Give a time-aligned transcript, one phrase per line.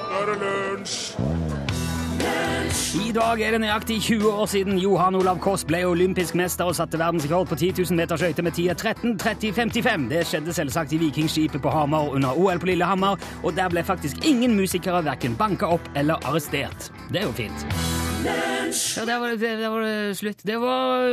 [0.00, 0.98] nå er det lunsj!
[3.00, 6.76] I dag er det nøyaktig 20 år siden Johan Olav Koss ble olympisk mester og
[6.78, 10.06] satte verdensrekord på 10 000 meter skøyter med tida 13.30,55.
[10.12, 14.26] Det skjedde selvsagt i Vikingskipet på Hamar under OL på Lillehammer, og der ble faktisk
[14.26, 16.90] ingen musikere verken banka opp eller arrestert.
[17.10, 17.66] Det er jo fint.
[18.26, 20.46] Ja, der var det, der var det slutt.
[20.46, 21.10] Det var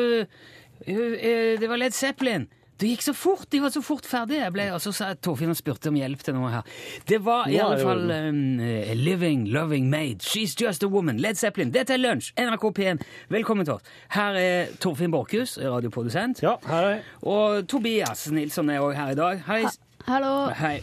[0.87, 2.47] øh, Det var Led Zeppelin.
[2.77, 3.47] Det gikk så fort!
[3.49, 4.43] De var så fort ferdige.
[4.43, 6.67] Jeg ble, og så sa Torfinn og spurte om hjelp til noe her.
[7.09, 8.59] Det var i Ja, alle fall um,
[8.99, 10.21] Living, Loving Maid.
[10.21, 11.17] She's Just a Woman.
[11.17, 11.71] Led Zeppelin.
[11.73, 12.29] Dette er Lunsj.
[12.37, 13.01] NRK P1.
[13.33, 13.89] Velkommen til oss.
[14.13, 16.43] Her er Torfinn Borchhus, radioprodusent.
[16.45, 17.03] Ja, her er jeg.
[17.25, 19.41] Og Tobias Nilsson er òg her i dag.
[19.49, 19.63] Hei.
[20.05, 20.35] Hallo.
[20.61, 20.77] Hei.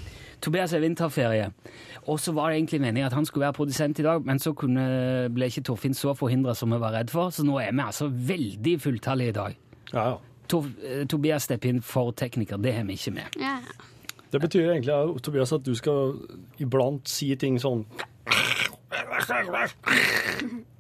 [0.45, 1.47] Tobias er vinterferie.
[2.11, 4.51] Og så var det egentlig meningen at han skulle være produsent i dag, men så
[4.53, 4.83] kunne,
[5.33, 8.11] ble ikke Torfinn så forhindra som vi var redd for, så nå er vi altså
[8.12, 9.61] veldig fulltallige i dag.
[9.95, 10.17] Ja, ja.
[10.47, 13.39] Tor, eh, Tobias stepper inn for tekniker, det har vi ikke med.
[13.41, 13.59] Ja.
[14.31, 16.19] Det betyr egentlig Tobias, at du skal
[16.59, 17.84] iblant si ting sånn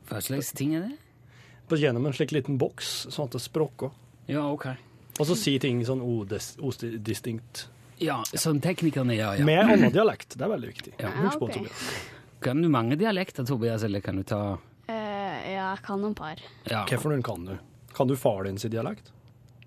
[0.08, 0.96] Hva slags ting er det?
[1.68, 3.94] på gjennom en slik liten boks, sånn at det språker.
[4.28, 4.66] Ja, ok.
[5.18, 7.68] Og så si ting sånn odistinkt.
[8.02, 9.46] Ja, som teknikerne gjør, ja.
[9.46, 10.34] Med annen dialekt.
[10.34, 10.94] Det er veldig viktig.
[10.98, 11.62] Ja, Husk på, okay.
[11.62, 11.84] Tobias.
[12.44, 16.42] Kan du mange dialekter, Tobias, eller kan du ta uh, ja, jeg kan noen par.
[16.68, 16.82] ja.
[16.90, 17.54] Hvilken kan du?
[17.94, 19.12] Kan du far din sin dialekt?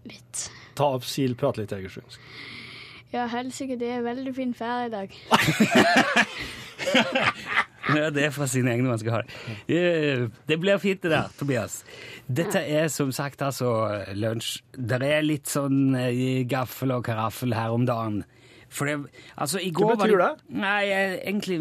[0.08, 0.48] Litt.
[0.78, 2.20] Ta opp Sil, prate litt egersundsk.
[3.14, 5.14] Ja, helsike, det er veldig fin fær i dag.
[7.88, 9.36] Ja, det er fra sine egne man skal ha det.
[9.72, 11.78] Eh, Det blir fint det der, Tobias.
[12.28, 13.70] Dette er som sagt altså
[14.12, 14.58] lunsj.
[14.76, 18.26] Det er litt sånn eh, gaffel og karaffel her om dagen.
[18.68, 18.98] For det,
[19.40, 20.30] altså i går betyr det?
[20.60, 21.60] Nei, jeg, egentlig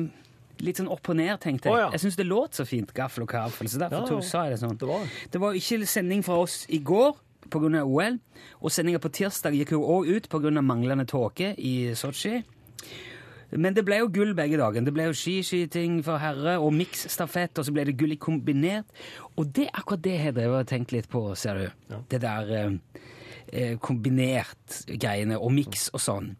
[0.66, 1.76] litt sånn opp og ned, tenkte jeg.
[1.76, 1.92] Oh, ja.
[1.94, 4.60] Jeg syns det låt så fint, gaffel og karaffel, så derfor Ja, sa jeg det
[4.64, 4.74] sånn.
[4.82, 5.30] det var det.
[5.30, 7.14] Det var ikke sending fra oss i går
[7.50, 7.82] pga.
[7.86, 8.18] OL,
[8.60, 10.50] og sendinga på tirsdag gikk jo òg ut pga.
[10.60, 12.42] manglende tåke i Sotsji.
[13.54, 14.86] Men det ble jo gull begge dagen.
[14.86, 18.90] Det ble jo skiskyting for herre og miksstafett, og så ble det gull i kombinert.
[19.36, 21.66] Og det er akkurat det jeg har tenkt litt på, ser du.
[21.92, 22.00] Ja.
[22.10, 23.02] Det der eh,
[23.52, 26.32] eh, kombinert greiene og miks og sånn.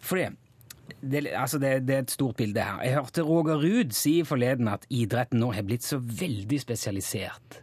[0.00, 0.30] For det,
[1.02, 2.80] det, altså det, det er et stort bilde her.
[2.86, 7.60] Jeg hørte Roger Ruud si forleden at idretten nå har blitt så veldig spesialisert.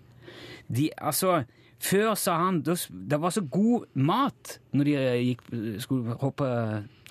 [0.70, 1.42] De, altså,
[1.86, 5.46] før sa han det det var så god mat når de eh, gikk,
[5.84, 6.50] skulle hoppe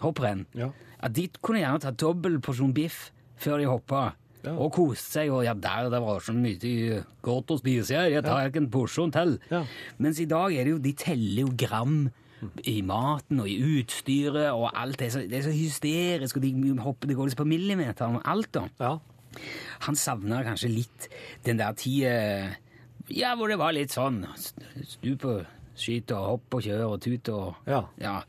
[0.02, 0.44] hopprenn.
[0.58, 0.70] Ja.
[1.04, 3.08] At de kunne gjerne ta dobbel porsjon biff
[3.40, 4.04] før de hoppa.
[4.44, 4.52] Ja.
[4.60, 5.32] Og koste seg.
[5.32, 8.72] Og ja, der det var så mye godt å spise her, jeg tar ikke en
[8.72, 9.38] porsjon til.
[9.52, 9.64] Ja.
[10.02, 12.04] Mens i dag er det jo, de teller jo gram
[12.68, 16.74] i maten og i utstyret, og alt er så, det er så hysterisk, og de
[16.82, 18.66] hopper, det går liksom på millimeter og alt da.
[18.82, 18.92] Ja.
[19.88, 21.08] Han savner kanskje litt
[21.46, 22.12] den der tida
[23.12, 24.22] Ja, hvor det var litt sånn
[24.88, 25.44] stup og
[25.76, 28.22] skyt og hopp og kjør og tut og Ja.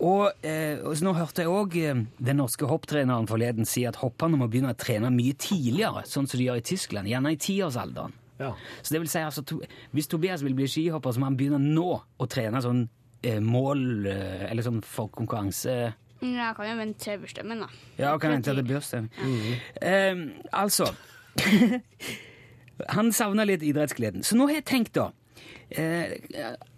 [0.00, 3.98] Og, eh, og så nå hørte jeg òg eh, den norske hopptreneren forleden si at
[4.00, 7.36] hopperne må begynne å trene mye tidligere, sånn som de gjør i Tyskland, gjerne i
[7.36, 8.14] tiårsalderen.
[8.38, 8.54] ja.
[8.82, 9.58] Så det vil si altså, to,
[9.92, 12.86] Hvis Tobias vil bli skihopper, så må han begynne nå å trene sånn
[13.22, 15.74] eh, mål eh, Eller sånn for konkurranse
[16.22, 17.68] Ja, Jeg kan jo vente til bursdagen, da.
[17.98, 19.10] Ja, kan vente til bursdagen.
[19.82, 20.16] Eh,
[20.52, 20.88] altså
[22.96, 24.24] Han savna litt idrettsgleden.
[24.26, 25.10] Så nå har jeg tenkt, da,
[25.70, 26.18] eh,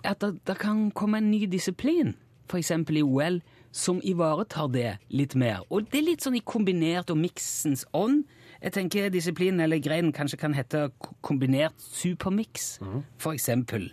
[0.04, 2.14] at det, kan komme en ny disiplin,
[2.50, 2.70] f.eks.
[2.70, 3.40] i OL,
[3.72, 5.64] som ivaretar det litt mer.
[5.70, 8.26] Og det er litt sånn i kombinert og miksens ånd.
[8.62, 10.90] Jeg tenker disiplinen eller greien kanskje kan hete
[11.24, 12.76] kombinert supermix,
[13.18, 13.88] for eksempel.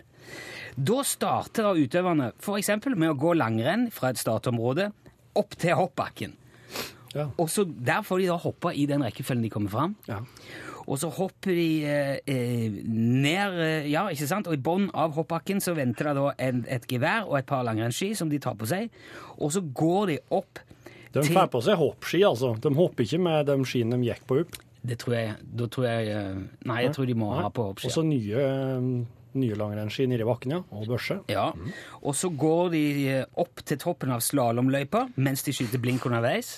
[0.76, 4.90] Da starter da utøverne eksempel med å gå langrenn fra et startområde
[5.40, 6.36] opp til hoppbakken.
[7.14, 7.26] Ja.
[7.42, 9.96] Og så Der får de da hoppe i den rekkefølgen de kommer fram.
[10.06, 10.20] Ja.
[10.86, 14.48] Og så hopper de eh, eh, ned eh, Ja, ikke sant?
[14.50, 17.64] Og i bånn av hoppbakken så venter det da en, et gevær og et par
[17.66, 18.90] langrennsski som de tar på seg.
[19.38, 20.62] Og så går de opp
[21.12, 22.54] De til får på seg hoppski, altså.
[22.62, 24.60] De hopper ikke med de skiene de gikk på opp.
[24.80, 26.36] Det tror jeg Da tror jeg eh,
[26.70, 27.90] Nei, jeg tror de må ha på hoppski.
[27.90, 28.44] Og så nye,
[29.38, 30.60] nye langrennsski nedi bakken, ja.
[30.74, 31.20] Og børse.
[31.30, 31.50] Ja.
[32.02, 32.82] Og så går de
[33.12, 36.56] eh, opp til toppen av slalåmløypa mens de skyter blink underveis.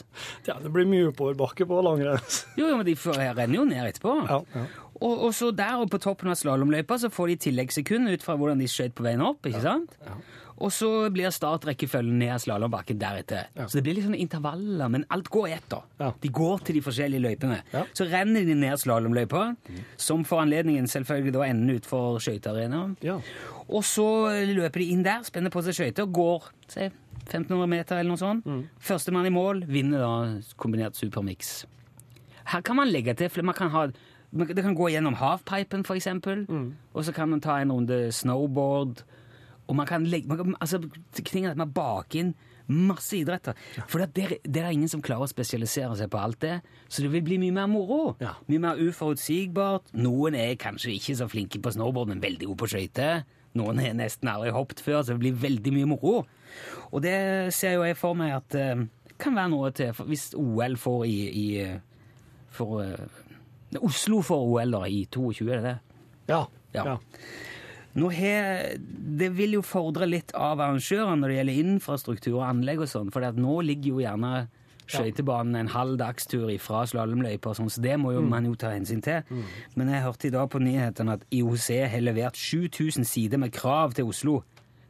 [0.48, 2.22] Ja, det blir mye oppoverbakke på langrenn.
[2.58, 4.14] Jo, jo, men de renner jo ned etterpå.
[4.28, 4.64] Ja, ja.
[5.02, 8.36] Og, og så der oppe på toppen av slalåmløypa så får de tilleggssekund ut fra
[8.38, 9.48] hvordan de skøyt på veien opp.
[9.48, 9.96] ikke sant?
[10.62, 13.48] Og så blir startrekkefølgen ned slalåmbakken deretter.
[13.58, 13.66] Ja.
[13.66, 15.66] Så det blir litt sånne intervaller, men alt går i ett.
[15.72, 15.80] da.
[15.98, 16.10] Ja.
[16.22, 17.58] De går til de forskjellige løypene.
[17.72, 17.82] Ja.
[17.98, 19.42] Så renner de ned slalåmløypa,
[19.98, 22.94] som for anledningen selvfølgelig da ender ut for skøytearenaen.
[23.02, 23.18] Ja.
[23.68, 24.06] Og så
[24.52, 26.90] løper de inn der, spenner på seg skøyter, går se,
[27.26, 28.46] 1500 meter eller noe sånt.
[28.82, 30.14] Førstemann i mål vinner da
[30.60, 31.64] kombinert supermix.
[32.52, 33.86] Her kan man legge til, for man kan ha
[34.32, 36.46] det kan gå gjennom halfpipen, for eksempel.
[36.94, 39.02] Og så kan man ta en runde snowboard.
[39.72, 40.82] Og man kan legge man kan, altså,
[41.16, 42.34] er at man baker inn
[42.72, 43.56] masse idretter.
[43.90, 46.56] For det, det, det er ingen som klarer å spesialisere seg på alt det.
[46.88, 48.14] Så det vil bli mye mer moro.
[48.22, 48.36] Ja.
[48.50, 49.92] Mye mer uforutsigbart.
[49.98, 53.24] Noen er kanskje ikke så flinke på snowboard, men veldig gode på skøyter.
[53.58, 56.22] Noen har nesten aldri hoppet før, så det blir veldig mye moro.
[56.90, 57.16] Og det
[57.56, 58.84] ser jo jeg for meg at uh,
[59.20, 61.76] kan være noe til hvis OL får i, i eh,
[62.52, 65.76] for, uh, Oslo får OL da, i 22, er det det?
[66.32, 66.42] Ja.
[66.72, 66.84] Ja.
[66.94, 66.96] ja.
[67.98, 68.32] Nå he,
[69.20, 73.10] det vil jo fordre litt av arrangørene når det gjelder infrastruktur og anlegg og sånn,
[73.12, 74.32] for nå ligger jo gjerne
[74.92, 79.04] skøytebanen en halv dagstur ifra slalåmløyper, sånn, så det må jo man jo ta hensyn
[79.04, 79.22] til.
[79.78, 83.94] Men jeg hørte i dag på nyhetene at IOC har levert 7000 sider med krav
[83.96, 84.40] til Oslo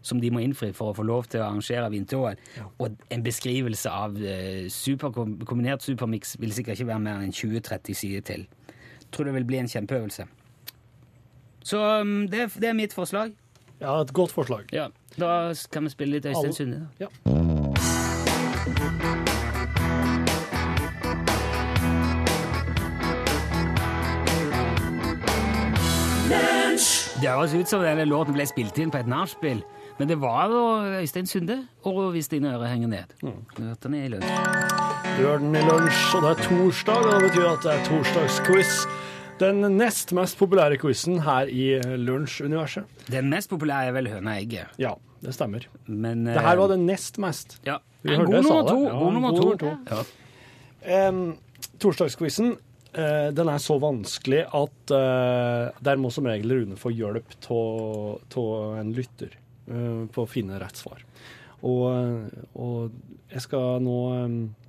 [0.02, 2.38] som de må innfri for å få lov til å arrangere vinter-OL.
[2.82, 7.98] Og en beskrivelse av eh, super, kombinert supermiks vil sikkert ikke være mer enn 20-30
[8.00, 8.46] sider til.
[9.14, 10.26] Tror det vil bli en kjempeøvelse.
[11.64, 13.32] Så um, det, det er mitt forslag.
[13.80, 14.64] ja, et godt forslag.
[14.72, 14.88] Ja,
[15.18, 16.88] Da kan vi spille litt Øystein Sunde.
[17.00, 17.06] Ja.
[27.22, 29.60] Det høres ut som denne låten ble spilt inn på et nachspiel,
[29.98, 30.62] men det var jo
[31.02, 31.58] Øystein Sunde.
[31.86, 33.12] Og hvis dine ører henger ned.
[33.22, 34.32] Du hørte den i lunsj.
[35.18, 37.84] Du hører den i lunsj, og det er torsdag, og det betyr at det er
[37.90, 38.72] torsdagsquiz.
[39.42, 43.06] Den nest mest populære quizen her i lunsjuniverset.
[43.10, 44.76] Den mest populære er vel Høna egget.
[44.80, 44.94] Ja,
[45.24, 45.66] det stemmer.
[45.86, 47.58] Men Det her var det nest mest.
[47.66, 47.80] ja.
[48.02, 48.78] Vi En hørte god nummer to.
[48.84, 49.56] Ja, God nummer to.
[49.56, 49.72] to.
[49.90, 51.08] Ja.
[51.08, 51.36] Um,
[51.78, 52.56] torsdagsquizen
[52.98, 58.80] uh, den er så vanskelig at uh, der må som regel Rune få hjelp av
[58.80, 59.36] en lytter
[59.70, 61.04] uh, på å finne rett svar.
[61.62, 62.26] Og,
[62.58, 62.90] og
[63.30, 64.61] jeg skal nå um, eh,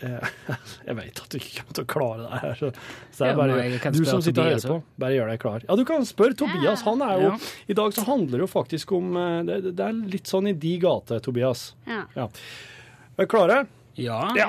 [0.88, 2.54] Jeg vet at du ikke kommer til å klare det her.
[2.60, 2.70] Så,
[3.16, 5.64] så det er bare, du som sitter og hører på, bare gjør deg klar.
[5.68, 6.84] Ja, du kan spørre Tobias.
[6.88, 7.50] Han er jo, Ja.
[7.68, 10.54] I dag så handler det jo faktisk om eh, Det, det er litt sånn i
[10.56, 11.66] de gate, Tobias.
[11.90, 12.04] Ja.
[12.16, 12.28] Ja.
[13.16, 13.58] Er dere klare?
[14.00, 14.22] Ja.
[14.38, 14.48] Ja.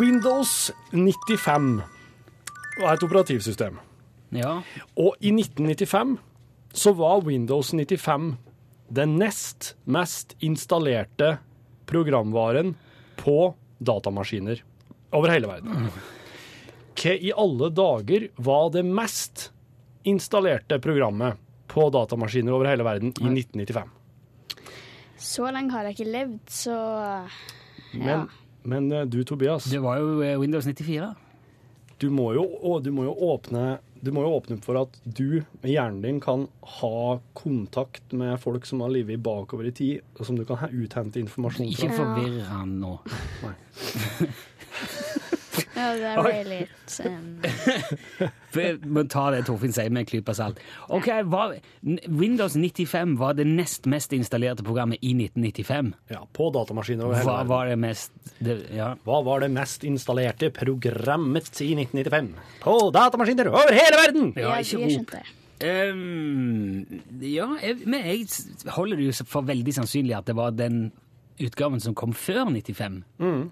[0.00, 1.82] Windows 95
[2.82, 3.78] var et operativsystem.
[4.34, 4.56] ja.
[4.98, 6.16] Og i 1995
[6.76, 8.34] så var Windows 95
[8.88, 11.36] den nest mest installerte
[11.86, 12.74] programvaren
[13.16, 14.62] på datamaskiner
[15.16, 15.90] over hele verden.
[16.96, 19.50] Hva i alle dager var det mest
[20.08, 21.36] installerte programmet
[21.68, 23.92] på datamaskiner over hele verden i 1995?
[25.16, 27.28] Så lenge har jeg ikke levd, så ja.
[27.96, 28.26] Men,
[28.68, 31.14] men eh, du, Tobias, Det var jo eh, Windows 94.
[31.98, 34.98] du må jo, å, du må jo åpne du må jo åpne opp for at
[35.04, 36.46] du med hjernen din kan
[36.78, 41.20] ha kontakt med folk som har livet bakover i tid, og som du kan uthente
[41.22, 41.74] informasjon fra.
[41.74, 42.92] Ikke forvirre forvirr han nå.
[45.76, 50.60] ja, det ble litt um, må ta det Torfinn sier med en klype salt.
[50.88, 51.44] Ok, hva,
[52.08, 55.92] Windows 95 var det nest mest installerte programmet i 1995.
[56.12, 57.52] Ja, på datamaskiner over hele Hva verden.
[57.52, 58.92] var det mest det, Ja.
[59.06, 62.30] Hva var det mest installerte programmet i 1995?
[62.64, 64.32] På datamaskiner over hele verden!
[64.36, 65.12] Ja, ikke ja, rop.
[65.12, 65.24] Um, det.
[65.66, 70.90] Ehm, ja, jeg, men jeg holder det jo for veldig sannsynlig at det var den
[71.40, 73.02] utgaven som kom før 95.
[73.20, 73.46] Mm.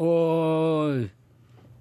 [0.00, 1.08] Og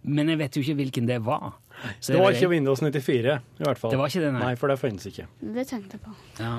[0.04, 1.54] Men jeg vet jo ikke hvilken det var.
[2.00, 3.92] Så Det var ikke Windows 94, i hvert fall.
[3.92, 4.42] Det var ikke det, nei.
[4.44, 5.25] Nei, for det finnes ikke.
[5.42, 6.13] Det tenkte jeg på.
[6.39, 6.51] Ja.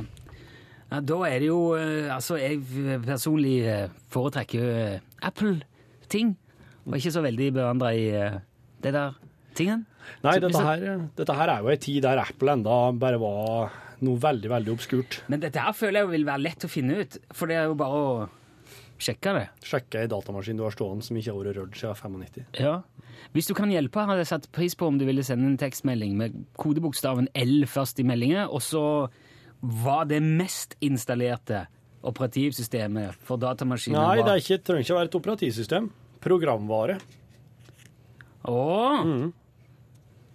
[0.90, 2.62] ja, da er det jo eh, Altså, jeg
[3.04, 6.34] personlig eh, foretrekker eh, Apple-ting.
[6.84, 8.08] Og ikke så veldig bevandra i
[8.84, 9.14] det der
[9.56, 9.86] tingen.
[10.24, 10.84] Nei, dette her,
[11.16, 13.72] dette her er jo ei tid der Apple enda bare var
[14.04, 15.20] noe veldig, veldig obskurt.
[15.32, 17.76] Men dette her føler jeg vil være lett å finne ut, for det er jo
[17.78, 18.10] bare å
[19.02, 19.44] sjekke det.
[19.66, 22.44] Sjekke ei datamaskin du har stående som ikke har vært rørt siden 95.
[22.62, 22.74] Ja.
[23.34, 26.16] Hvis du kan hjelpe, hadde jeg satt pris på om du ville sende en tekstmelding
[26.18, 28.84] med kodebokstaven L først i meldingen, og så
[29.64, 31.64] hva det mest installerte
[32.04, 34.40] operativsystemet for datamaskinen Nei, det var.
[34.42, 35.86] ikke, trenger ikke å være et operativsystem.
[36.24, 36.98] Programvare.
[38.44, 38.58] Å!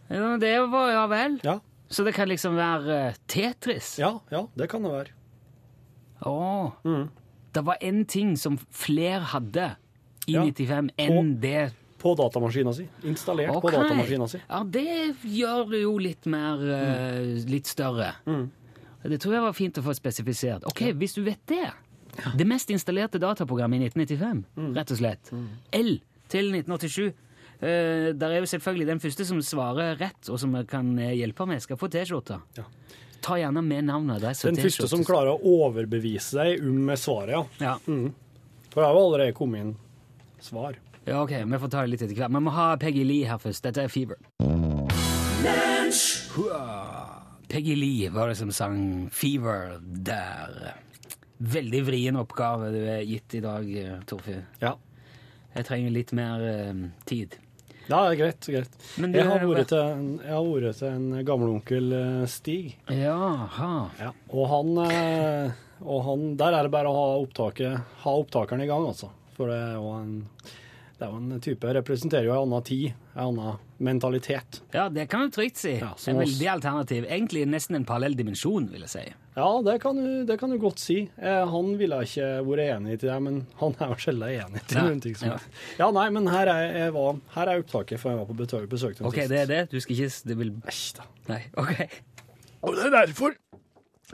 [0.10, 1.38] Ja, det var ja vel.
[1.46, 3.96] Ja, Så det kan liksom være eh, Tetris?
[4.02, 5.14] ja, ja det kan det være.
[6.26, 6.34] Å.
[6.86, 7.06] Mm.
[7.54, 9.76] Det var én ting som flere hadde
[10.28, 10.44] i Ja.
[10.46, 12.86] 95 enn på, det På datamaskina si.
[13.04, 13.62] Installert okay.
[13.62, 14.40] på datamaskina si.
[14.48, 18.14] Ja, det gjør det jo litt mer eh, Litt større.
[18.26, 18.50] Mm.
[19.04, 20.66] Det tror jeg var fint å få spesifisert.
[20.70, 21.72] Ok, hvis du vet det
[22.36, 24.74] Det mest installerte dataprogrammet i 1995, Mm.
[24.76, 25.32] rett og slett.
[25.74, 27.14] L til 1987.
[27.62, 31.46] Uh, der er jo selvfølgelig den første som svarer rett, og som kan eh, hjelpe
[31.48, 32.38] med, skal få T-skjorte.
[32.58, 32.64] Ja.
[33.22, 34.42] Ta gjerne med navnet deres.
[34.48, 37.44] Den første som klarer å overbevise deg om svaret, ja.
[37.60, 37.78] Ja.
[38.70, 39.74] For det har jo allerede kommet inn
[40.40, 40.78] svar.
[41.06, 42.32] ja, ok, vi får ta det litt etter hvert.
[42.32, 43.66] Men vi må ha Peggy Lee her først.
[43.66, 44.20] Dette er Fever.
[47.50, 50.76] Peggy Lee var det som sang 'Fever' der.
[51.40, 54.44] Veldig vrien oppgave du er gitt i dag, eh, Torfinn.
[54.62, 54.76] Ja.
[55.56, 57.40] Jeg trenger litt mer uh, tid.
[57.90, 58.40] Ja, det er greit.
[58.46, 58.76] greit.
[59.02, 62.76] Men du- Jeg har vært til en, jeg har vært til en gamleonkel eh, Stig.
[62.90, 63.90] Jaha.
[64.00, 64.12] Ja.
[64.32, 68.68] Og han, eh, og han Der er det bare å ha, opptaket, ha opptakeren i
[68.70, 69.10] gang, altså.
[69.36, 70.14] For det er jo en,
[71.00, 74.58] det er jo en type Representerer jo en annen tid, en annen mentalitet.
[74.76, 75.78] Ja, det kan du trygt si.
[75.80, 77.06] Ja, en veldig alternativ.
[77.08, 79.04] Egentlig nesten en parallell dimensjon, vil jeg si.
[79.40, 80.98] Ja, det kan du, det kan du godt si.
[81.16, 84.82] Eh, han ville ikke vært enig til det, men han er jo sjelden enig til
[84.84, 85.38] noen ting som ja.
[85.80, 88.98] Ja, nei, men her er, jeg var, her er opptaket, for jeg var på besøk,
[89.00, 89.32] til en Ok, sist.
[89.32, 89.62] det er det.
[89.72, 91.08] Du skal ikke Det vil Æsj da.
[91.32, 91.76] Nei, ok.
[92.68, 93.40] Og det er derfor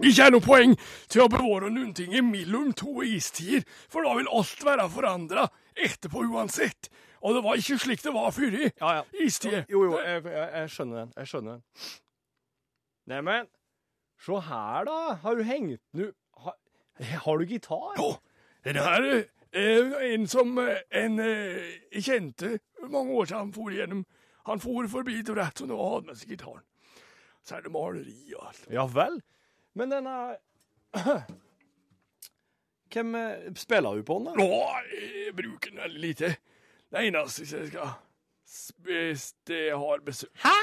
[0.03, 0.73] ikke er noe poeng
[1.07, 6.25] til å bevare noen ting mellom to istider, for da vil alt være forandra etterpå
[6.33, 6.89] uansett.
[7.25, 9.03] Og det var ikke slik det var før i Ja, ja.
[9.23, 9.63] istider.
[9.71, 11.13] Jo, jo, jeg, jeg, jeg skjønner den.
[11.17, 11.63] Jeg skjønner den.
[13.09, 13.47] Neimen,
[14.25, 14.97] se her, da.
[15.23, 16.11] Har du hengt nu
[16.43, 16.55] Har,
[17.25, 17.95] har du gitar?
[17.97, 18.11] Ja,
[18.65, 19.07] Den her
[19.55, 22.57] er en som eh, en eh, jeg kjente
[22.91, 24.05] mange år siden han for igjennom.
[24.45, 26.65] Han for forbi til rett og nå hadde med seg gitaren.
[27.45, 28.65] Så er det maleri og alt.
[28.73, 29.21] Ja vel.
[29.75, 30.36] Men den er
[32.96, 34.38] Hvem eh, spiller du på den?
[34.39, 34.48] Nå,
[34.96, 36.36] jeg bruker den veldig lite.
[36.91, 37.89] Det eneste jeg skal
[38.86, 40.55] Hvis det har besøk Hæ?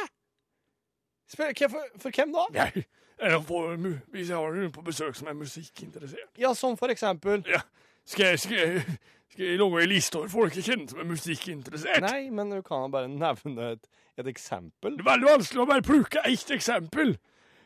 [1.28, 2.46] Spiller, for, for hvem da?
[2.54, 2.84] Jeg,
[3.20, 3.76] jeg får,
[4.12, 6.32] hvis jeg har noen på besøk som er musikkinteressert.
[6.38, 7.60] Ja, som for eksempel Ja.
[8.04, 8.82] Skal jeg, skal jeg,
[9.30, 12.02] skal jeg lage ei liste over folk jeg kjenner som er musikkinteressert?
[12.02, 13.86] Nei, men du kan bare nevne et,
[14.18, 14.96] et eksempel.
[14.96, 17.14] Det er veldig vanskelig å bare plukke ett eksempel.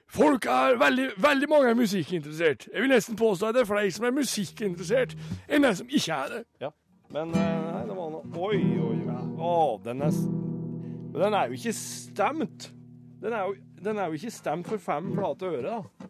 [0.09, 2.69] Folk er veldig, veldig mange er musikkinteressert.
[2.73, 5.17] Jeg vil nesten påstå at det er flere som er musikkinteressert,
[5.49, 6.43] enn de som ikke er det.
[6.63, 6.71] Ja.
[7.15, 9.19] Men eh, nei, det var noe Oi, oi, oi.
[9.37, 9.53] Å,
[9.85, 12.71] den er Men den er jo ikke stemt.
[13.23, 16.09] Den er jo, den er jo ikke stemt for fem flate øre, da.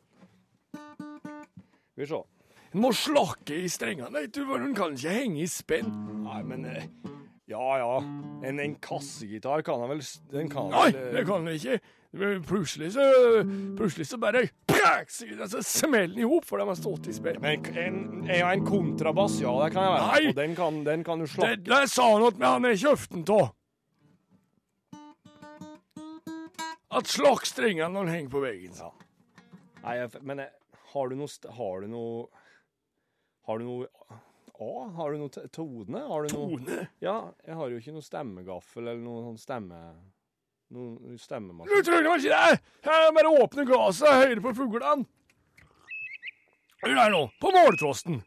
[1.97, 2.23] Skal vi se.
[2.75, 5.93] En må slakke i strengene, vet du, for hun kan ikke henge i spenn.
[6.27, 6.89] Nei, men eh,
[7.47, 7.99] Ja, ja.
[8.49, 10.01] En, en kassegitar kan han vel
[10.33, 11.79] Den kan Nei, vel eh, det kan han ikke.
[12.47, 13.05] Plutselig så,
[13.77, 17.15] plutselig så bare prak, så, så smeller den i hop, for de har stått i
[17.15, 17.39] spill.
[17.43, 20.31] Men en, en, en kontrabass, ja, det kan jeg være Nei.
[20.31, 23.27] Og Den kan, den kan du Det, slakke det sa han at han er kjøften
[23.37, 23.47] av.
[26.97, 28.79] At slagstrengene når den henger på veggen.
[28.81, 28.91] Ja.
[29.85, 30.55] Nei, jeg, men jeg,
[30.95, 32.27] har du noe Har du noe
[33.47, 34.23] Har du noe
[34.61, 34.69] A?
[34.97, 36.01] Har du noe tone?
[36.09, 36.77] Har du noe Tone?
[37.05, 39.81] Ja, jeg har jo ikke noe stemmegaffel eller noe sånn stemme...
[40.75, 41.85] Noe Du stemmemaskin.
[41.87, 42.63] trenger vel ikke det?
[42.91, 45.05] Er bare åpne glasset høyre på fuglene.
[46.83, 48.19] Hør her nå, på måltrosten.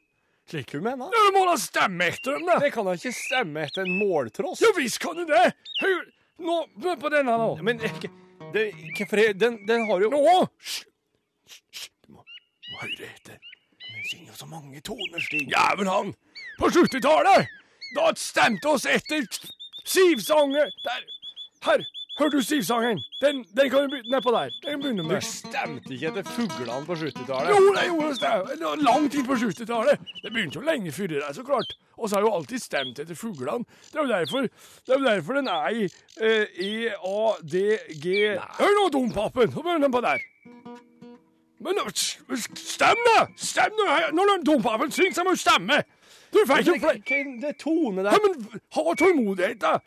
[0.50, 0.71] Slik.
[0.74, 2.55] hun mener Ja, Du må da stemme etter dem, da.
[2.63, 4.63] Det kan da ikke stemme etter en måltrost?
[4.63, 5.43] Ja visst kan du det.
[5.81, 6.00] Hør
[6.45, 6.55] nå,
[6.86, 7.50] hør på denne nå.
[7.65, 10.24] Men Hvorfor er- den, den har jo Nå!
[10.63, 11.89] Hysj!
[12.07, 13.38] Du må, du må høre etter.
[14.10, 15.48] Synger så mange toner, Stig.
[15.54, 16.13] Jævel han!
[16.60, 17.48] På 70-tallet!
[17.96, 19.25] Da stemte oss etter
[19.86, 20.70] Siv-sangen.
[20.86, 21.01] Der.
[21.66, 21.84] Her.
[22.20, 23.00] Hørte du Siv-sangen?
[23.22, 24.50] Den, den kan du begynne nedpå der.
[24.66, 25.24] Den begynner Du med.
[25.24, 27.51] stemte ikke etter fuglene på 70-tallet?
[27.54, 28.58] Jo, det gjorde det.
[28.60, 30.10] Det var lang tid på 70-tallet.
[30.24, 31.78] Det begynte jo lenge før det, så klart.
[31.98, 33.66] Og så har jo alltid stemt etter fuglene.
[33.92, 34.50] Det er jo derfor,
[34.86, 38.06] det er jo derfor den er i eh, E-A-D-G
[38.60, 39.51] Hør nå, dompapen!
[39.54, 40.22] Så begynner den på der.
[41.60, 43.28] Men stem, da!
[43.36, 43.88] Stem nå!
[44.16, 45.82] Når du dompapen synger, så må du stemme!
[46.34, 46.94] Du flere Hva
[47.42, 49.80] det tone ja, men ha tålmodighet, da!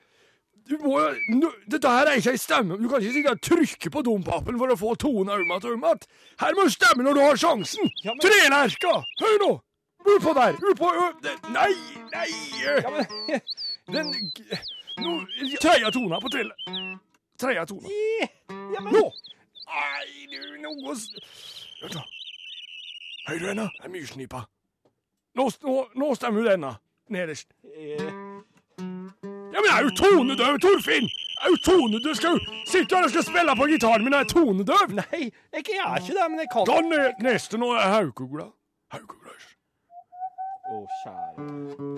[0.68, 2.76] Du må jo Dette her er ikke ei stemme.
[2.78, 5.84] Du kan ikke sitte og trykke på dompapen for å få tone om og om
[5.84, 6.06] att.
[6.40, 7.90] Her må du stemme når du har sjansen.
[8.04, 8.94] Ja, men- Trelerka!
[9.22, 9.52] Hør nå!
[10.02, 10.58] Utpå der!
[10.70, 10.92] Utpå
[11.54, 11.72] Nei,
[12.12, 12.28] nei
[12.62, 13.40] Ja, men
[13.92, 14.14] Den
[15.02, 15.26] Nå,
[15.60, 16.54] Tredje tona på trille.
[17.40, 17.88] Tredje tona.
[18.74, 19.04] Ja, men Nå!
[19.72, 20.96] Nei, du, noe
[21.82, 22.02] Vent, da.
[23.28, 24.44] Høyre henne er myrsnipa.
[25.38, 26.74] Nå, nå, nå stemmer du denne.
[27.12, 27.48] Nederst.
[27.92, 31.08] Ja, men jeg er jo tonedøv, Torfinn!
[31.08, 32.14] Jeg er jo tonedøv.
[32.16, 34.94] Skal jo sitte her og skal spille på gitaren min, jeg er tonedøv.
[35.00, 38.46] Nei, jeg er ikke det, men jeg kan Da ne- neste nå er haukugla.
[38.94, 39.34] Haukugla.
[40.72, 41.46] Å, kjære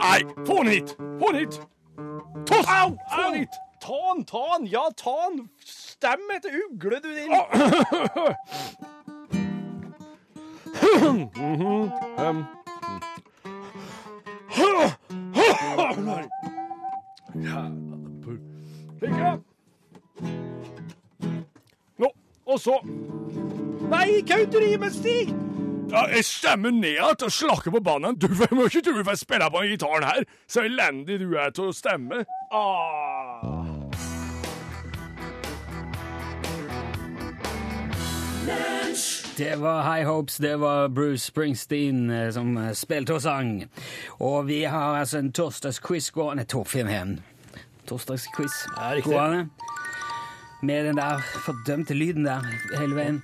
[0.01, 0.95] Nei, få den hit!
[1.21, 1.61] Få den hit!
[2.49, 2.67] Toss!
[2.67, 2.97] Au!
[3.13, 3.61] Få den hit!
[3.85, 4.67] Ta den, ta den!
[4.73, 5.45] Ja, ta den!
[5.69, 7.31] Stem etter ugle, du din
[16.05, 16.25] Nei.
[18.99, 19.19] Slik.
[21.99, 22.09] Nå,
[22.47, 25.35] og så Nei, hva er det med, Stig?
[25.91, 28.17] ja, Jeg stemmer ned igjen å slakker på banen.
[28.19, 30.25] Du må ikke tro du får spille på gitaren her.
[30.49, 32.25] Så elendig du er til å stemme.
[32.51, 33.65] Ah.
[39.37, 43.65] Det var High Hopes, det var Bruce Springsteen eh, som eh, spilte og sang.
[44.23, 46.45] Og vi har altså en torsdagsquiz gående.
[46.45, 47.17] Torfinn Heen.
[47.89, 49.49] Torsdagsquiz Ja, gående.
[50.63, 52.47] Med den der fordømte lyden der
[52.79, 53.23] hele veien.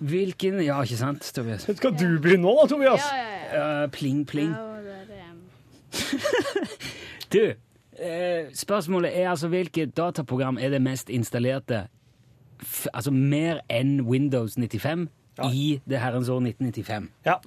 [0.00, 1.68] Hvilken Ja, ikke sant, Tobias?
[1.76, 3.04] Skal du begynne nå, da, Tobias?
[3.12, 3.84] Ja, ja, ja.
[3.84, 4.54] Uh, pling, pling.
[7.32, 7.52] Du,
[7.98, 11.88] eh, spørsmålet er altså hvilket dataprogram er det mest installerte
[12.62, 15.08] f Altså mer enn Windows 95
[15.52, 17.08] i det herrens år 1995?
[17.26, 17.38] Ja.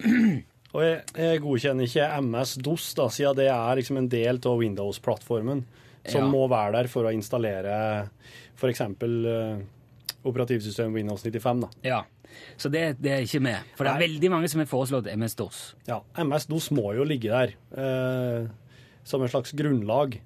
[0.74, 5.64] Og jeg, jeg godkjenner ikke MS-DOS, da, siden det er liksom en del av Windows-plattformen
[6.06, 6.28] som Ja.
[6.30, 7.74] må være der for å installere
[8.56, 8.80] f.eks.
[9.02, 9.60] Uh,
[10.24, 11.60] operativsystem Windows 95.
[11.64, 11.68] da.
[11.82, 12.00] Ja.
[12.56, 13.66] Så det, det er ikke med.
[13.74, 14.06] For det er Nei.
[14.06, 15.60] veldig mange som har foreslått MS-DOS.
[15.88, 18.46] Ja, MS-DOS må jo ligge der uh,
[19.02, 20.20] som en slags grunnlag.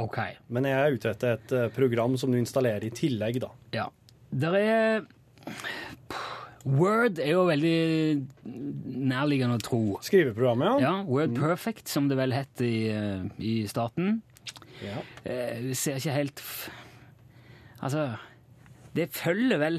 [0.00, 0.18] Ok.
[0.48, 3.50] Men jeg er ute etter et eh, program som du installerer i tillegg, da.
[3.76, 3.84] Ja.
[4.32, 5.02] Der er
[6.64, 8.26] Word er jo veldig
[9.12, 9.80] nærliggende å tro.
[10.06, 10.76] Skriveprogrammet, ja.
[10.84, 14.20] Ja, Word Perfect, som det vel het i, eh, i starten.
[14.82, 15.00] Ja.
[15.24, 16.40] Eh, ser ikke helt
[17.82, 18.16] Altså,
[18.94, 19.76] det følger vel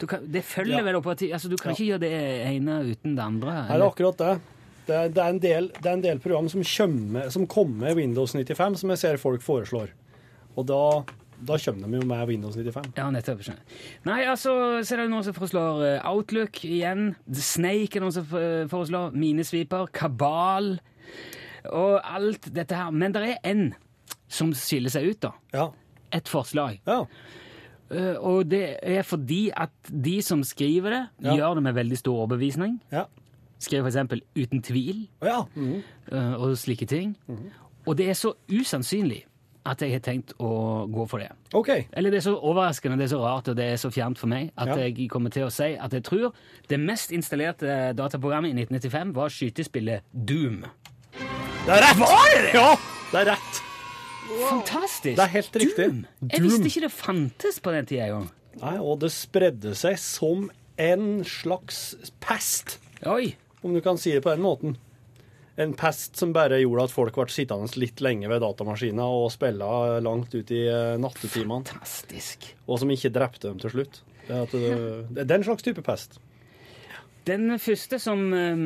[0.00, 0.82] du kan, Det følger Ja.
[0.82, 1.32] vel operativ...
[1.32, 1.76] Altså, du kan Ja.
[1.76, 3.52] ikke gjøre det ene uten det andre.
[3.68, 4.40] Det er akkurat det.
[4.86, 7.94] Det er, det er, en, del, det er en del program som kommer, som kommer
[7.94, 9.90] Windows 95, som jeg ser folk foreslår.
[10.56, 11.04] Og da,
[11.44, 12.92] da kommer de jo med Windows 95.
[12.96, 13.40] Ja, nettopp.
[13.42, 13.62] skjønner.
[14.04, 17.14] Nei, altså, så er det noen som foreslår eh, Outlook igjen.
[17.26, 19.12] The Snake er noen som eh, foreslår.
[19.14, 19.86] Minesweeper.
[19.92, 20.76] Kabal.
[21.72, 22.90] Og alt dette her.
[22.90, 23.72] Men det er én
[24.32, 25.32] som skiller seg ut, da.
[25.54, 25.68] Ja.
[26.12, 26.80] Et forslag.
[26.86, 27.04] ja.
[27.92, 31.34] Eh, Og det er fordi at de som skriver det, Ja.
[31.36, 32.80] gjør det med veldig stor overbevisning.
[32.92, 33.04] Ja.
[33.58, 35.44] Skriver eksempel 'uten tvil' ja.
[35.54, 35.82] Mhm.
[36.12, 37.16] eh, og slike ting.
[37.86, 39.24] Og det er så usannsynlig
[39.64, 41.28] at jeg har tenkt å gå for det.
[41.54, 41.68] OK.
[41.92, 44.26] Eller det er så overraskende, det er så rart og det er så fjernt for
[44.32, 44.76] meg at Ja.
[44.88, 46.32] jeg kommer til å si at jeg tror
[46.68, 50.64] det mest installerte dataprogrammet i 1995 var skytespillet Doom.
[51.66, 52.54] Det er rett!
[52.54, 52.76] Ja,
[53.12, 53.62] det er rett.
[54.48, 55.16] Fantastisk!
[55.16, 55.76] Det er helt riktig.
[55.86, 56.06] Doom.
[56.30, 56.48] Jeg Doom.
[56.48, 58.30] visste ikke det fantes på den tida engang.
[58.62, 63.34] Nei, og det spredde seg som en slags pest, Oi!
[63.62, 64.76] om du kan si det på den måten.
[65.60, 69.66] En pest som bare gjorde at folk ble sittende litt lenge ved datamaskiner og spille
[70.00, 72.46] langt ut i eh, nattetimene, Fantastisk.
[72.66, 74.00] og som ikke drepte dem til slutt.
[74.28, 74.70] Det er, det,
[75.12, 76.16] det er den slags type pest.
[77.28, 78.64] Den første som, eh,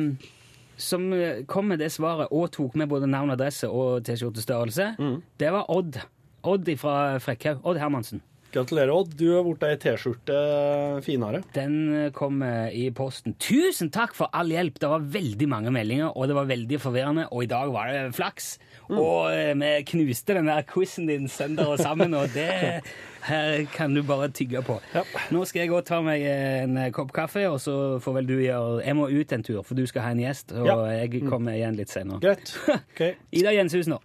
[0.79, 4.93] som eh, kom med det svaret og tok med både navn, adresse og T-skjortestørrelse,
[5.43, 5.99] det var Odd.
[6.47, 7.59] Odd fra Frekkhaug.
[7.67, 8.23] Odd Hermansen.
[8.53, 9.11] Gratulerer, Odd.
[9.19, 10.37] Du har blitt ei T-skjorte
[11.05, 11.41] finere.
[11.55, 11.73] Den
[12.05, 13.35] eh, kom eh, i posten.
[13.43, 14.79] Tusen takk for all hjelp!
[14.79, 17.25] Det var veldig mange meldinger, og det var veldig forvirrende.
[17.35, 18.53] Og i dag var det flaks.
[18.87, 22.47] Og eh, vi knuste den der quizen din søndag og sammen, og det
[23.27, 24.79] her kan du bare tygge på.
[24.95, 25.03] Ja.
[25.35, 28.37] Nå skal jeg gå og ta meg en kopp kaffe, og så får vel du
[28.39, 30.79] gjøre Jeg må ut en tur, for du skal ha en gjest, og Ja.
[31.03, 32.23] jeg kommer igjen litt senere.
[32.23, 32.55] Greit.
[32.97, 33.13] Okay.
[33.35, 33.99] Ida Jenshus nå.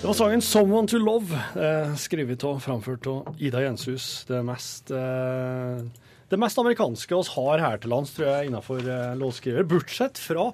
[0.00, 4.24] Det var sangen 'Someone to Love', eh, skrevet og framført av Ida Jenshus.
[4.28, 5.82] Det mest, eh,
[6.30, 9.64] det mest amerikanske oss har her til lands, tror jeg, innenfor eh, låtskriver.
[9.66, 10.52] Bortsett fra,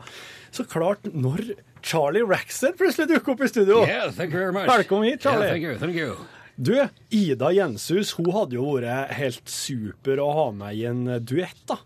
[0.50, 3.84] så klart, når Charlie Rackstead plutselig dukker opp i studio.
[3.84, 4.66] Yeah, thank you very much.
[4.66, 5.44] Velkommen hit, Charlie.
[5.44, 6.16] Yeah, thank you, thank you.
[6.56, 11.66] Du, Ida Jenshus hun hadde jo vært helt super å ha med i en duett,
[11.66, 11.76] da.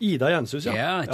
[0.00, 0.74] Ida Jenshus, ja.
[0.74, 1.12] Yeah, ja.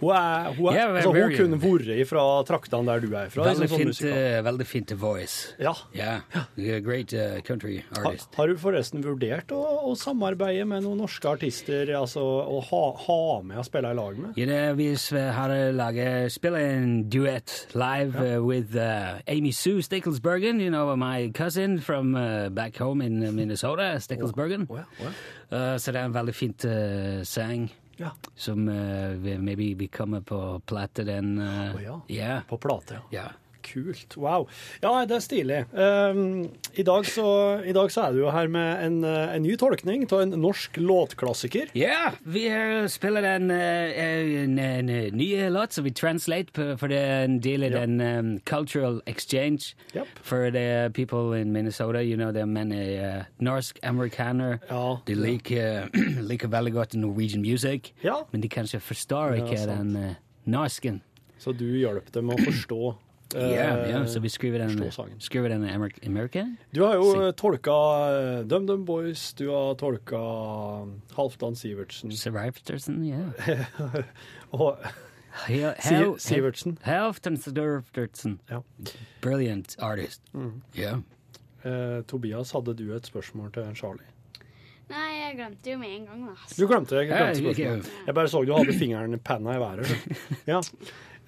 [0.00, 3.44] Hun, er, hun, er, Yeah, altså, hun kunne vært fra traktene der du er fra.
[3.50, 5.54] Veldig sånn fint, eh, veldig fint voice.
[5.60, 5.74] Ja.
[5.94, 8.06] Yeah, great uh, country artist.
[8.06, 8.38] artist.
[8.38, 9.60] har du forresten vurdert å,
[9.90, 14.18] å samarbeide med noen norske artister, altså å ha, ha med og spille i lag
[14.20, 14.40] med?
[14.40, 20.60] Ja, vi har hadde laget, spille en duett live uh, with uh, Amy Sue Stickelsbergen,
[20.60, 24.66] you know, my cousin from uh, back home in uh, Minnesota, Sticklesbergen.
[24.70, 25.12] Oh, ja.
[25.50, 28.10] Uh, så det er en veldig fint uh, sang Ja.
[28.34, 31.38] som uh, maybe vi kommer på plate den.
[31.38, 32.00] Uh, oh, ja.
[32.08, 32.42] yeah.
[32.48, 33.00] På plate, ja.
[33.10, 33.24] Ja.
[33.66, 34.16] Kult.
[34.16, 34.48] Wow.
[34.82, 35.60] Ja, det er stilig.
[35.72, 37.26] Um, i, dag så,
[37.64, 40.34] I dag så er du jo her med en, eh, en ny tolkning av en
[40.40, 41.72] norsk låtklassiker.
[41.78, 46.92] Ja, vi eh, spiller en, eh, en, en, en ny låt som vi translate, for
[46.92, 50.08] det en del av den um, cultural exchange yep.
[50.22, 52.02] for the people in Minnesota.
[52.02, 54.58] You know, there are many uh, norsk amerikaner.
[54.68, 55.88] Ja, De liker,
[56.30, 58.14] liker veldig godt Norwegian music, Ja.
[58.32, 60.10] men de kanskje forstår ikke ja, den uh,
[60.44, 61.02] norsken.
[61.40, 62.94] Så du hjelper dem å forstå
[63.34, 64.90] Ja, ja, så vi skriver den,
[65.22, 66.42] skriver den i Amer America.
[66.74, 67.76] Du har jo eh, tolka
[68.10, 70.18] eh, DumDum Boys, du har tolka
[71.14, 72.98] Halvdan Sivertsen Sivertsen,
[74.58, 74.78] og
[75.46, 76.78] Hel- Sivertsen.
[76.82, 78.38] Halvdan Sivertsen.
[78.50, 78.60] Ja.
[79.22, 80.22] Brilliant artist.
[80.34, 80.62] Mm.
[80.74, 80.96] Ja.
[81.62, 84.06] Eh, Tobias, hadde du et spørsmål til Charlie?
[84.90, 86.32] Nei, jeg glemte jo med en gang, da.
[86.58, 87.04] Du glemte det.
[87.06, 87.90] Jeg, glemte spørsmålet.
[88.08, 89.92] jeg bare så du hadde fingeren i panna i været.
[90.50, 90.58] Ja.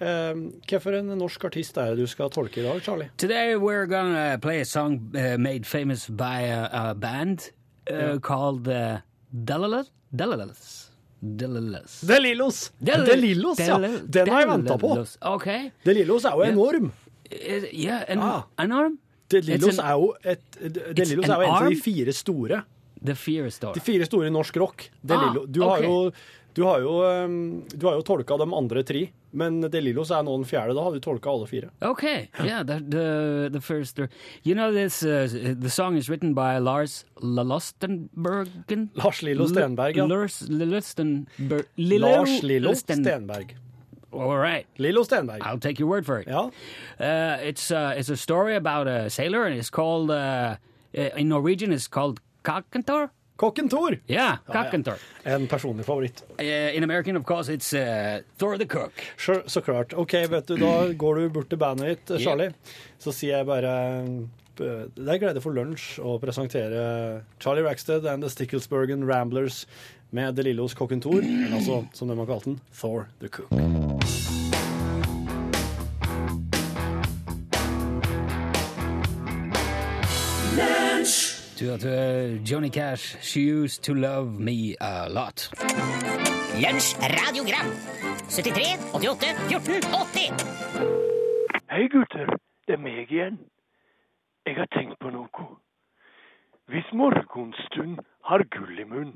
[0.03, 0.33] Eh,
[0.67, 3.09] Hvilken en norsk artist er det du skal tolke i dag, Charlie?
[3.17, 7.51] Today we're gonna play a song uh, made famous by a, a band
[7.91, 8.97] uh, called uh,
[9.31, 9.87] Delalas.
[10.13, 10.89] Delalas.
[11.23, 12.01] Delalas.
[12.03, 12.71] De Lillos!
[12.79, 13.15] Del- De
[13.63, 13.77] ja.
[13.79, 14.91] Del- Den har jeg venta på.
[15.35, 15.69] Okay.
[15.85, 15.87] OK.
[15.87, 16.91] Er jo enorm.
[17.31, 18.43] Ja, Yeah, en, Ah.
[18.59, 18.85] enorm.
[18.85, 18.97] arm?
[19.31, 19.39] De
[19.79, 22.63] an- er jo et De It's Lillos an er jo en av de fire store.
[23.05, 23.73] The fire store.
[23.73, 24.89] De fire store i norsk rock.
[25.01, 25.45] De Ah, okay.
[25.51, 26.11] Du har jo
[26.53, 30.21] du har jo, um, du har jo tolka de andre tre, men De Lillos er
[30.23, 30.75] nå den fjerde.
[30.77, 31.69] Da har du tolka alle fire.
[31.81, 32.03] Ok,
[32.43, 33.99] yeah, the the, the first.
[34.43, 35.01] You know this.
[35.03, 35.27] Uh,
[35.59, 38.89] the song is written by Lars Lalostenbergen.
[38.95, 40.05] Lars Lillo Stenberg, ja.
[40.05, 40.41] Lars.
[40.49, 43.55] Lillo Lars Lillo Sten- Stenberg.
[44.11, 45.41] All right, Lillo Stenberg.
[45.41, 46.27] I'll take your word for it.
[46.27, 46.49] Ja.
[46.99, 50.55] Uh, it's uh, it's a story about a sailor, and it's called uh,
[50.95, 51.71] uh, in Norwegian.
[51.73, 53.09] It's called Kakentor.
[53.35, 53.97] Kokken Thor.
[54.07, 54.53] Yeah, Ja, ja.
[54.53, 55.01] Kakentor.
[55.23, 56.23] En personlig favoritt.
[56.39, 58.91] Uh, in American, of course, it's uh, Thor the Cook.
[59.17, 59.93] Så, så klart.
[59.93, 62.53] OK, vet du, da går du bort til bandet ditt, Charlie.
[63.01, 64.13] Så sier jeg bare eh,
[64.55, 69.63] Det er glede for lunsj å presentere Charlie Rackstead and the Sticklesbergen Ramblers
[70.13, 74.32] med De Lillos Kokken Thor, altså som de har kalt den, Thor the Cook.
[81.63, 85.49] Du hørte Johnny Cash, She Used To Love Me A Lot.
[86.63, 86.87] Lunsj
[87.19, 87.69] radiogram
[88.29, 90.43] 73 88 14 80
[91.71, 92.27] Hei gutter,
[92.67, 93.37] det er meg igjen.
[94.45, 95.45] Jeg har tenkt på noe.
[96.67, 97.95] Hvis morgenstund
[98.27, 99.13] har gull i munn,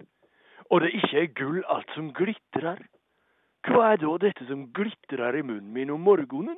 [0.71, 2.79] og det ikke er gull alt som glitrer,
[3.67, 6.55] hva er da dette som glitrer i munnen min om morgenen?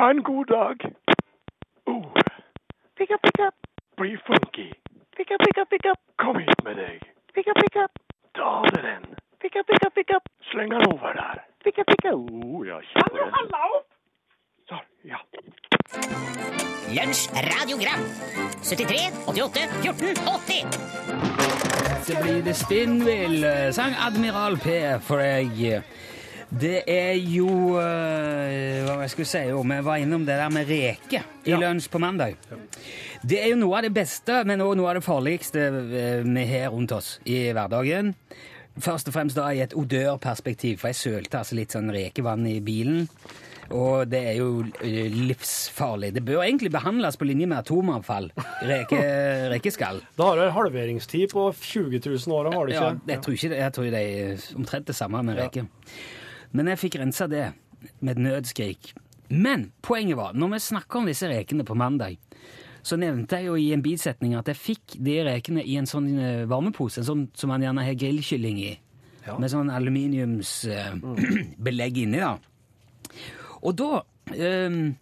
[0.00, 0.88] Ha en god dag.
[1.84, 2.27] Oh.
[2.98, 3.54] Pick up, pick up.
[3.96, 4.72] Bli funky.
[5.16, 5.98] Pick up, pick up, pick up.
[6.16, 7.02] Kom hit med deg.
[7.34, 7.92] Pick up, pick up.
[8.34, 9.04] Ta av deg den.
[9.40, 10.24] Pick up, pick up, pick up.
[10.50, 11.44] Sleng den over der.
[11.64, 12.14] Pick up, pick up.
[12.14, 13.30] Oh, ja, kjempe den.
[14.68, 15.18] Så, ja.
[16.96, 18.02] Lunsj radiogram
[18.62, 20.66] 73 88 14 80
[22.02, 25.82] Så blir det spinnvill, eh, sang Admiral P for deg.
[26.48, 29.40] Det er jo eh, Hva jeg skulle si?
[29.50, 31.58] Jo, vi var innom det der med reker i Ja.
[31.60, 32.36] lunsj på mandag.
[33.22, 36.46] Det er jo noe av det beste, men også noe av det farligste eh, vi
[36.48, 38.14] har rundt oss i hverdagen.
[38.78, 42.60] Først og fremst da i et odørperspektiv, for jeg sølte altså litt sånn rekevann i
[42.64, 43.08] bilen.
[43.74, 46.14] Og det er jo eh, livsfarlig.
[46.16, 48.30] Det bør egentlig behandles på linje med atomavfall.
[48.64, 49.00] Reke,
[49.52, 50.00] rekeskall.
[50.16, 53.52] Da har du en halveringstid på 20 000 år, har du Ja, jeg tror ikke
[53.52, 53.58] det.
[53.66, 55.66] Jeg tror det er omtrent det samme med Ja.
[56.56, 57.46] Men jeg fikk rensa det
[58.00, 58.82] med et nødskrik.
[59.28, 62.16] Men poenget var, når vi snakka om disse rekene på mandag,
[62.82, 66.08] så nevnte jeg jo i en bisetning at jeg fikk de rekene i en sånn
[66.16, 68.78] eh, varmepose, en sånn som man gjerne har grillkylling i.
[69.26, 69.32] Ja.
[69.36, 72.32] Med sånn aluminiumsbelegg inni, da.
[73.58, 73.92] Og da
[74.32, 74.94] um,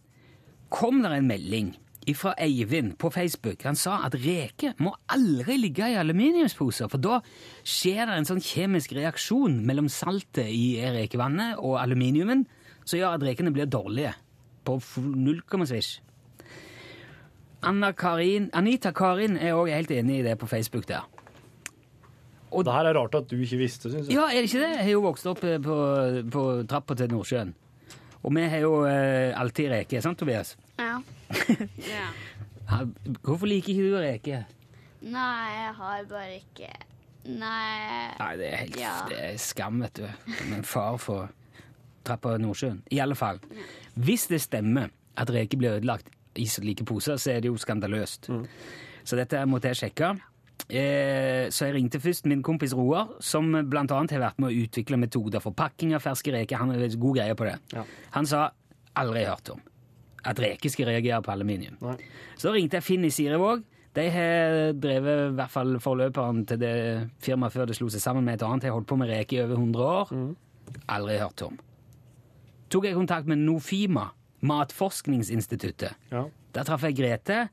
[0.72, 1.68] kom det en melding
[2.14, 3.64] fra Eivind på Facebook.
[3.66, 7.18] Han sa at reker må aldri ligge i aluminiumsposer, for da
[7.66, 12.46] skjer det en sånn kjemisk reaksjon mellom saltet i rekevannet og aluminiumen
[12.84, 14.14] som gjør at rekene blir dårlige
[14.66, 15.98] på null komma svisj.
[17.66, 21.06] Anita Karin er òg helt enig i det på Facebook der.
[22.56, 24.16] Det her er rart at du ikke visste, syns jeg.
[24.16, 24.70] Ja, er det ikke det?
[24.78, 25.76] Jeg har jo vokst opp eh, på,
[26.32, 27.50] på trappa til Nordsjøen.
[28.22, 30.54] Og vi har jo eh, alltid reker, sant Tobias?
[30.78, 31.00] Ja.
[33.22, 34.44] Hvorfor liker ikke du reker?
[35.06, 36.70] Nei, jeg har bare ikke
[37.26, 38.12] Nei.
[38.20, 38.92] Nei, det er helt Ja.
[39.10, 40.06] det er skam, vet du.
[40.44, 41.28] Men en far for
[42.06, 42.84] trappa Nordsjøen.
[42.94, 43.40] I alle fall.
[43.98, 46.06] Hvis det stemmer at reker blir ødelagt
[46.38, 48.30] i slike poser, så er det jo skandaløst.
[49.04, 50.12] Så dette måtte jeg sjekke.
[50.70, 53.50] Eh, så jeg ringte først min kompis Roar, som
[53.98, 56.56] annet har vært med å utvikle metoder for pakking av ferske reker.
[56.62, 57.58] Han har god greie på det.
[57.74, 57.82] Ja.
[58.14, 58.50] Han sa
[58.94, 59.60] aldri hørt om
[60.26, 61.78] at reker skal reagere på aluminium.
[61.84, 61.96] Nei.
[62.38, 63.64] Så ringte jeg Finn i Sirevåg.
[63.96, 66.74] De har drevet i hvert fall forløperen til det
[67.22, 68.66] firmaet før det slo seg sammen med et annet.
[68.66, 70.12] Jeg har holdt på med reker i over 100 år.
[70.92, 71.56] Aldri hørt om.
[72.72, 74.10] Tok jeg kontakt med Nofima,
[74.44, 75.96] Matforskningsinstituttet.
[76.10, 76.26] Ja.
[76.52, 77.46] Der traff jeg Grete.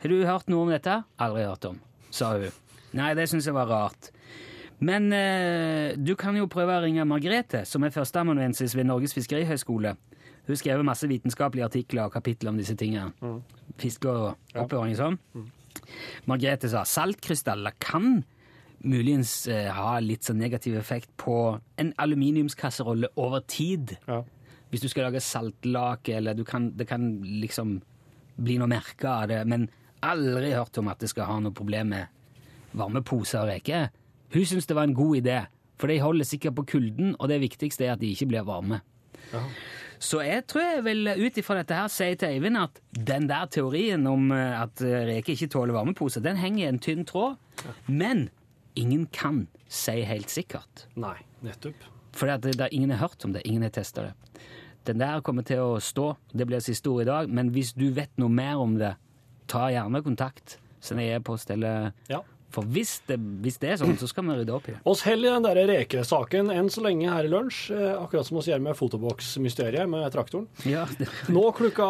[0.00, 1.02] Har du hørt noe om dette?
[1.20, 1.80] Aldri hørt om,
[2.12, 2.60] sa hun.
[2.96, 4.10] Nei, det syns jeg var rart.
[4.80, 9.92] Men eh, du kan jo prøve å ringe Margrethe, som er førsteamanuensis ved Norges fiskerihøgskole.
[10.48, 13.12] Hun skrev masse vitenskapelige artikler og kapitler om disse tingene.
[13.80, 15.48] Fiske og oppbevaring og sånn.
[16.28, 18.22] Margrethe sa saltkrystaller kan
[18.80, 21.36] muligens eh, ha litt sånn negativ effekt på
[21.80, 23.96] en aluminiumskasserolle over tid.
[24.08, 24.22] Ja.
[24.70, 27.10] Hvis du skal lage saltlake, eller du kan, det kan
[27.42, 27.80] liksom
[28.40, 29.68] bli noe merke av det, men
[30.06, 32.08] aldri hørt om at det skal ha noe problem med
[32.78, 33.90] varmeposer og reker.
[34.32, 35.40] Hun syns det var en god idé,
[35.80, 38.80] for de holder sikkert på kulden, og det viktigste er at de ikke blir varme.
[40.00, 43.50] Så jeg tror jeg vil ut ifra dette her si til Eivind at den der
[43.52, 47.36] teorien om eh, at eh, reker ikke tåler varmepose, den henger i en tynn tråd.
[47.86, 48.30] Men
[48.80, 50.86] ingen kan si helt sikkert.
[50.96, 51.84] Nei, nettopp.
[52.16, 54.14] For det, det ingen har hørt om det, ingen har testa det.
[54.88, 57.90] Den der kommer til å stå, det blir siste ord i dag, men hvis du
[57.94, 58.94] vet noe mer om det,
[59.52, 60.56] ta gjerne kontakt.
[60.80, 62.22] Send en e-post eller Ja.
[62.50, 64.80] For hvis det, hvis det er sånn, så skal vi rydde opp i det.
[64.90, 68.40] Oss holder i den der rekesaken enn så lenge her i lunsj, eh, akkurat som
[68.40, 70.48] vi gjør med fotoboksmysteriet med traktoren.
[70.66, 71.86] Ja, det, Nå, klukka,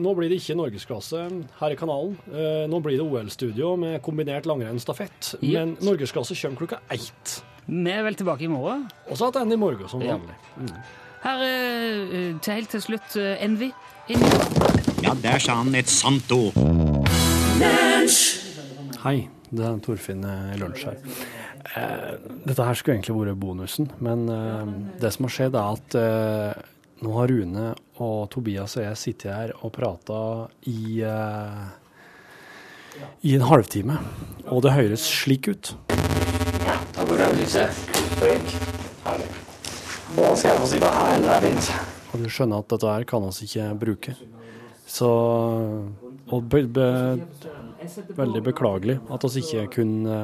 [0.00, 1.26] nå blir det ikke norgesklasse
[1.60, 2.16] her i kanalen.
[2.32, 5.34] Eh, Nå blir det OL-studio med kombinert langrennsstafett.
[5.42, 5.52] Yep.
[5.52, 7.42] Men norgesklasse kommer klokka ett.
[7.66, 8.88] vi er vel tilbake i morgen.
[9.10, 10.16] Og så igjen i morgen, som Ja.
[10.16, 10.80] vanlig.
[11.22, 13.68] Her eh, til helt til slutt Envy.
[14.08, 14.32] Envy.
[15.04, 16.56] Ja, der sa han et sant ord.
[19.02, 20.98] Hei, det er Torfinn eh, i lunsj her.
[21.76, 22.12] Eh,
[22.48, 26.62] dette her skulle egentlig vært bonusen, men eh, det som har skjedd, er at eh,
[27.02, 27.68] nå har Rune
[28.02, 30.18] og Tobias og jeg sittet her og prata
[30.70, 31.62] i eh,
[33.24, 33.96] i en halvtime,
[34.52, 35.72] og det høres slik ut.
[42.12, 44.16] Og du skjønner at dette her kan vi ikke bruke.
[44.84, 45.08] Så
[46.32, 46.86] og be, be,
[48.16, 50.16] veldig beklagelig at oss ikke kunne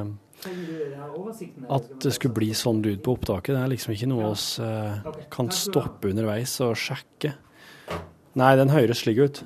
[1.75, 3.55] At det skulle bli sånn lyd på opptaket.
[3.57, 7.35] Det er liksom ikke noe vi eh, kan stoppe underveis og sjekke.
[8.39, 9.43] Nei, den høres slik ut.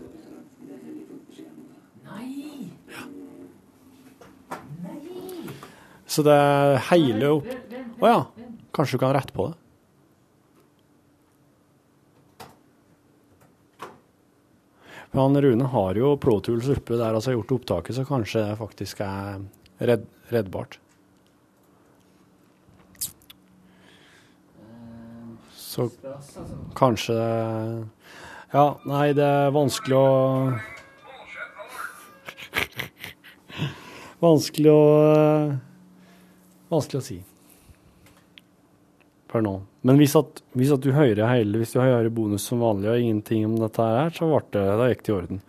[6.13, 7.49] Så det er hele opp...
[8.03, 8.21] Å ja.
[8.77, 9.62] Kanskje du kan rette på det?
[15.21, 19.41] Han Rune har jo Pro oppe der altså gjort opptaket, så kanskje det faktisk er
[19.79, 20.79] redd, reddbart.
[25.53, 25.91] Så
[26.77, 27.15] kanskje
[28.53, 30.53] Ja, nei, det er vanskelig å
[34.25, 34.81] Vanskelig å
[36.73, 37.19] Vanskelig å si.
[39.29, 39.72] Per nå.
[39.83, 43.01] Men hvis, at, hvis at du hører hele, hvis du hører bonus som vanlig og
[43.03, 45.43] ingenting om dette her, så det, da gikk det i orden.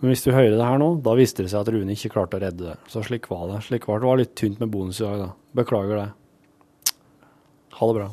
[0.00, 2.40] Men hvis du hører det her nå, da viste det seg at Rune ikke klarte
[2.40, 2.78] å redde det.
[2.88, 3.60] Så slik var det.
[3.68, 4.06] Slik var det.
[4.06, 5.30] Det var litt tynt med bonus i dag, da.
[5.60, 6.08] Beklager det.
[7.76, 8.10] Ha det bra.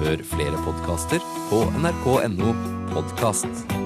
[0.00, 2.56] Hør flere podkaster på nrk.no
[2.96, 3.83] podkast.